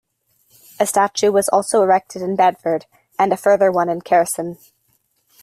[0.79, 2.87] A statue was also erected in Bedford,
[3.19, 4.57] and a further one in Kherson.